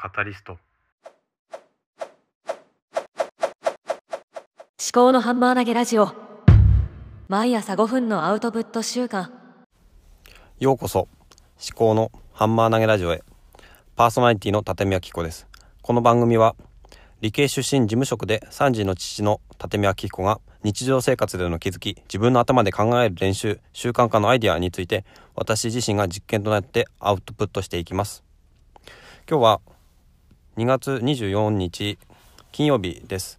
[0.00, 0.52] カタリスト。
[0.52, 0.60] 思
[4.92, 6.12] 考のハンマー投げラジオ。
[7.26, 9.32] 毎朝5分のアウトプット週間。
[10.60, 11.00] ようこそ。
[11.00, 11.08] 思
[11.74, 13.24] 考のハンマー投げラジオへ。
[13.96, 15.48] パーソナリティの立見明子です。
[15.82, 16.54] この番組は
[17.20, 25.04] 理系出身事務職で3児の父の立見明彦が日常生活での気づき自分の頭で考える練習習慣化のアイデアについて
[25.34, 28.22] 私自身が実験となってアウトプットしていきます。
[29.28, 29.60] 今日は
[30.58, 31.98] 2月24日
[32.50, 33.38] 金曜日です。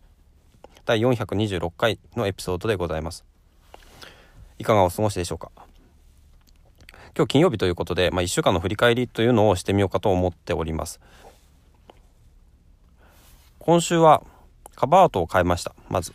[0.86, 3.26] 第426回のエピソードでございます。
[4.58, 5.52] いかがお過ごしでしょうか？
[7.18, 11.02] 今日金曜日ということで、まあ、1週間の振り返りというのをしてみようかと思っております。
[13.60, 14.24] 今週は
[14.78, 15.76] カバーアートを変えました。
[15.90, 16.14] まず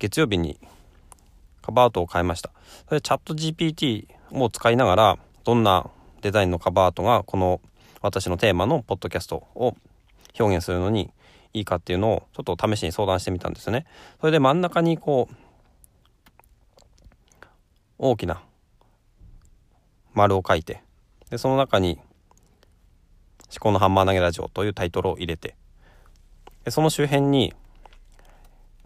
[0.00, 0.58] 月曜日に
[1.62, 2.50] カバーアートを変えました。
[2.88, 5.88] それチャット GPT を使いながらどんな
[6.22, 7.60] デザインのカバーアートがこの
[8.02, 9.76] 私のテーマのポッドキャストを
[10.38, 11.10] 表現するのに
[11.54, 13.86] いいかっていうのをちょっと試しに相談してみたんですよね。
[14.20, 15.34] それで真ん中にこう
[17.98, 18.42] 大きな
[20.14, 20.82] 丸を書いて
[21.30, 21.98] でその中に
[23.50, 25.56] 「思考のハンマー投げラジオ」というタイトルを入れて
[26.64, 27.54] でその周辺に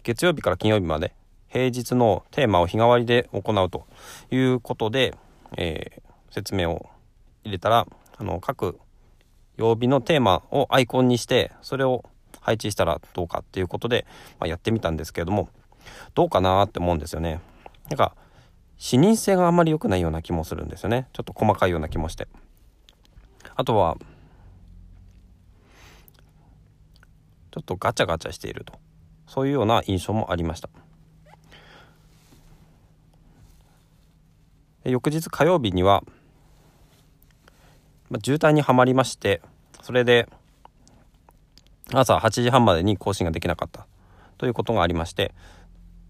[0.03, 1.13] 月曜日から金曜日まで
[1.47, 3.85] 平日のテーマを日替わりで行うと
[4.31, 5.15] いうことで、
[5.57, 6.89] えー、説明を
[7.43, 8.79] 入れたらあの各
[9.57, 12.05] 曜日のテーマをアイコンにしてそれを
[12.41, 14.05] 配置したらどうかっていうことで、
[14.39, 15.49] まあ、やってみたんですけれども
[16.13, 17.39] どうかなって思うんですよね。
[17.89, 18.15] なんか
[18.77, 21.07] 視認性があんまり良くないような気もするんですよね。
[21.13, 22.27] ちょっと細かいような気もして。
[23.55, 23.97] あとは
[27.51, 28.73] ちょっとガチャガチャしていると。
[29.27, 30.69] そういうような印象もありました。
[34.85, 36.03] 翌日火曜日には、
[38.13, 39.41] まあ、渋滞にはまりまして
[39.81, 40.29] それで
[41.91, 43.87] 朝8時半までに更新ができなかった
[44.37, 45.33] ということがありまして、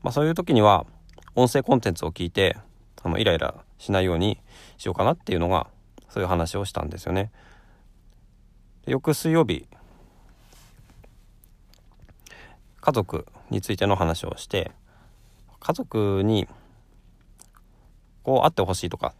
[0.01, 0.85] まあ、そういう時には
[1.33, 2.57] 音声コンテンツを聞いて
[3.03, 4.37] あのイライラしないように
[4.77, 5.67] しようかなっていうのが
[6.09, 7.31] そういう話をしたんですよね。
[8.85, 9.65] 翌水曜日
[12.81, 14.71] 家族についての話をして
[15.61, 16.49] 家族に
[18.23, 19.13] こうあってほしいとか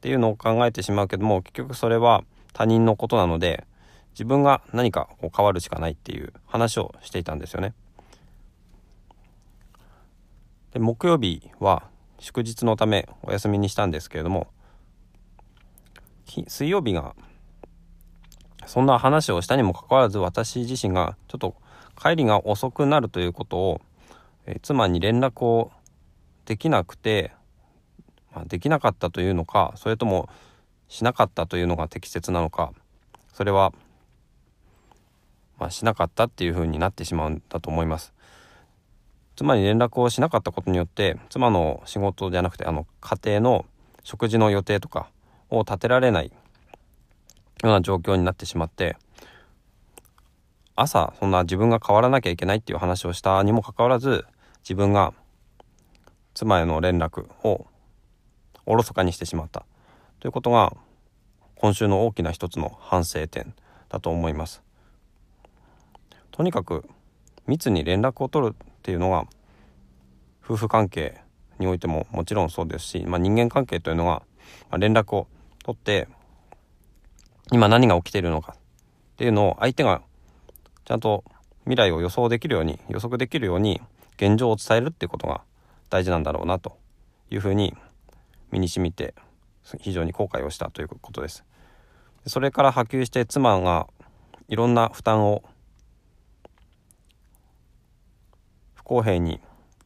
[0.00, 3.64] っていうのを考えてしまうけども結局それは他人のことなので
[4.12, 7.74] 自分が何かこう変わるしかないっていう話をしていたんですよね。
[10.72, 11.84] で木曜日は
[12.18, 14.48] 祝日のためお休みにしたんですけれども
[16.46, 17.14] 水曜日が
[18.66, 21.56] そんな話をしたにもかかわらず私自身がちょっと
[22.00, 23.80] 帰りが遅くなるということを、
[24.46, 25.70] え、妻に連絡を
[26.46, 27.32] できなくて、
[28.34, 30.28] まあ、できなかったというのかそれとも
[30.88, 32.72] しなかったというのが適切なのか
[33.32, 33.72] それは、
[35.58, 38.12] まあ、しなかったっていうふうになってしまうんだと思います。
[39.36, 43.66] 妻に連絡をしなかったことによって妻の仕事じゃなくてあの家庭の
[44.04, 45.08] 食事の予定とか
[45.48, 46.32] を立てられないよ
[47.62, 48.98] うな状況になってしまって
[50.76, 54.26] 朝そんな自分が変わらなきゃいけないっていう話をしたにもかかわらず
[54.62, 55.14] 自分が
[56.34, 57.66] 妻への連絡を
[58.70, 59.64] おろそかにしてしまった
[60.20, 60.72] ということが
[61.56, 63.52] 今週の大きな一つの反省点
[63.88, 64.62] だと思います。
[66.30, 66.88] とにかく
[67.48, 69.26] 密に連絡を取るっていうのが
[70.44, 71.20] 夫婦関係
[71.58, 74.22] においてももちろんそうですし、まあ、人間関係というのが、
[74.70, 75.26] ま、連絡を
[75.64, 76.06] 取って
[77.50, 78.60] 今何が起きているのかっ
[79.16, 80.00] ていうのを相手が
[80.84, 81.24] ちゃんと
[81.64, 83.80] 未来を予想できるように予測できるように
[84.16, 85.42] 現状を伝えるっていうことが
[85.90, 86.78] 大事なんだろうなと
[87.30, 87.74] いうふうに
[88.50, 89.14] 身にしみて
[89.80, 91.44] 非常に後悔をしたということです。
[92.26, 93.86] それから波及して妻が
[94.48, 95.42] いろんな負担を
[98.74, 99.40] 不公平に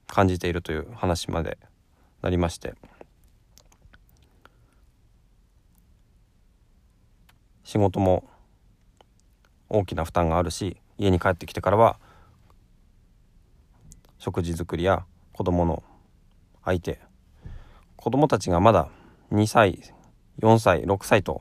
[0.06, 1.58] 感じているという話まで
[2.22, 2.74] なりまして
[7.62, 8.24] 仕事も
[9.68, 11.98] 大きな負担があるし家に帰ってきてからは
[14.18, 15.82] 食事作りや子供の
[16.64, 17.00] 相手
[18.04, 18.88] 子供たちがまだ
[19.32, 19.80] 2歳
[20.40, 21.40] 4歳6歳と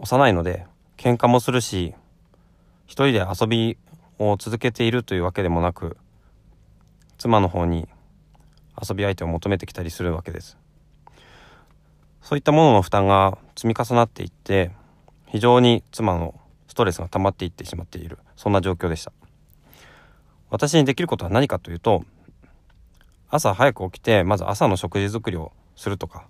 [0.00, 0.66] 幼いので
[0.96, 1.94] 喧嘩もするし
[2.86, 3.78] 一人で遊び
[4.18, 5.98] を続けているというわけでもなく
[7.16, 7.86] 妻の方に
[8.76, 10.58] 遊び相手を求めてきたりするわけです。
[12.22, 14.72] そういったものの負担が積み重なっていって
[15.28, 16.34] 非常に妻の
[16.66, 18.18] ストレスが溜まっていってしまっている。
[18.34, 19.12] そんな状況でした。
[20.50, 22.04] 私にできることは何かというと
[23.30, 26.26] 朝早く起きてまず朝の食事作りをするとか。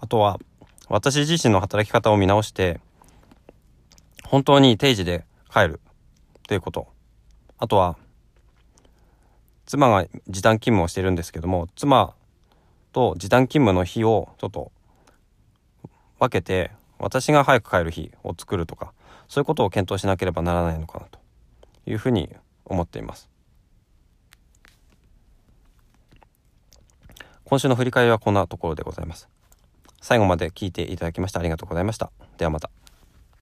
[0.00, 0.38] あとは
[0.88, 2.80] 私自身の働き方を見直して
[4.24, 5.80] 本当に定時で帰る
[6.46, 6.88] ということ。
[7.58, 7.96] あとは
[9.66, 12.14] 妻が時短勤務をしてるんですけども妻
[12.92, 14.72] と時短勤務の日をちょっと
[16.18, 18.92] 分けて私が早く帰る日を作るとか
[19.28, 21.18] そういうことを検討しなければならないのかなと
[21.86, 22.34] いうふうに
[22.64, 23.28] 思っています。
[27.48, 29.26] 今週の振り返りはこんなところでございます。
[30.02, 32.10] 最後まで聞いていただきましてありがとうございました。
[32.36, 32.68] ではまた。